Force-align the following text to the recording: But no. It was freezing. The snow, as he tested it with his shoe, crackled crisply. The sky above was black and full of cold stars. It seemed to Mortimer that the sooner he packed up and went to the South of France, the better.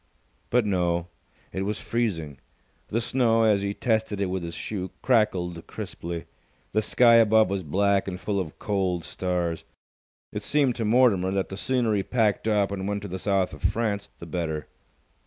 But 0.49 0.65
no. 0.65 1.09
It 1.53 1.61
was 1.61 1.79
freezing. 1.79 2.39
The 2.87 2.99
snow, 3.01 3.43
as 3.43 3.61
he 3.61 3.75
tested 3.75 4.19
it 4.19 4.31
with 4.31 4.41
his 4.41 4.55
shoe, 4.55 4.89
crackled 5.03 5.67
crisply. 5.67 6.25
The 6.71 6.81
sky 6.81 7.17
above 7.17 7.51
was 7.51 7.61
black 7.61 8.07
and 8.07 8.19
full 8.19 8.39
of 8.39 8.57
cold 8.57 9.05
stars. 9.05 9.63
It 10.33 10.41
seemed 10.41 10.73
to 10.77 10.85
Mortimer 10.85 11.29
that 11.29 11.49
the 11.49 11.55
sooner 11.57 11.93
he 11.93 12.01
packed 12.01 12.47
up 12.47 12.71
and 12.71 12.87
went 12.87 13.03
to 13.03 13.07
the 13.07 13.19
South 13.19 13.53
of 13.53 13.61
France, 13.61 14.09
the 14.17 14.25
better. 14.25 14.67